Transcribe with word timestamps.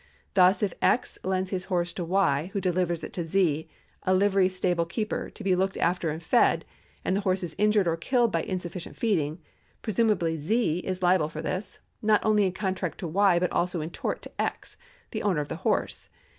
Thus, 0.33 0.63
if 0.63 0.73
X. 0.81 1.19
lends 1.23 1.51
his 1.51 1.65
horse 1.65 1.93
to 1.93 2.03
Y., 2.03 2.49
who 2.53 2.59
delivers 2.59 3.03
it 3.03 3.13
to 3.13 3.23
Z., 3.23 3.69
a 4.01 4.15
livery 4.15 4.49
stable 4.49 4.87
keeper, 4.87 5.29
to 5.29 5.43
be 5.43 5.55
looked 5.55 5.77
after 5.77 6.09
and 6.09 6.23
fed, 6.23 6.65
and 7.05 7.15
the 7.15 7.19
horse 7.21 7.43
is 7.43 7.53
injured 7.59 7.87
or 7.87 7.97
killed 7.97 8.31
by 8.31 8.41
insufficient 8.41 8.95
feeding, 8.95 9.37
presumably 9.83 10.37
Z. 10.37 10.79
is 10.79 11.03
liable 11.03 11.29
for 11.29 11.43
this, 11.43 11.77
not 12.01 12.25
only 12.25 12.47
in 12.47 12.51
contract 12.53 12.97
to 13.01 13.07
Y., 13.07 13.37
but 13.37 13.51
also 13.51 13.79
in 13.79 13.91
tort 13.91 14.23
to 14.23 14.41
X., 14.41 14.75
the 15.11 15.21
owner 15.21 15.41
of 15.41 15.49
the 15.49 15.57
horse. 15.57 16.09